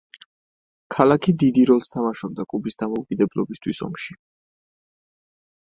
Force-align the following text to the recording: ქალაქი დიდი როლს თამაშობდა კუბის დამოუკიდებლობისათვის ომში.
ქალაქი 0.95 1.35
დიდი 1.43 1.65
როლს 1.71 1.93
თამაშობდა 1.97 2.45
კუბის 2.53 2.79
დამოუკიდებლობისათვის 2.83 3.83
ომში. 3.89 4.21